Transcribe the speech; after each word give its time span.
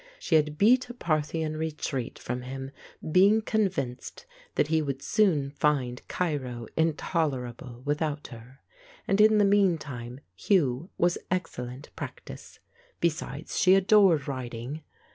She 0.17 0.33
had 0.33 0.57
beat 0.57 0.89
a 0.89 0.95
Parthian 0.95 1.57
retreat 1.57 2.17
from 2.17 2.41
him, 2.41 2.71
being 3.11 3.39
convinced 3.43 4.25
that 4.55 4.65
he 4.69 4.81
would 4.81 5.03
soon 5.03 5.51
find 5.51 6.01
Cairo 6.07 6.65
intolerable 6.75 7.83
without 7.85 8.25
her; 8.29 8.61
and 9.07 9.21
in 9.21 9.37
the 9.37 9.45
meantime 9.45 10.19
Hugh 10.35 10.89
was 10.97 11.19
excellent 11.29 11.95
practice. 11.95 12.57
Besides, 12.99 13.59
she 13.59 13.75
adored 13.75 14.27
riding. 14.27 14.81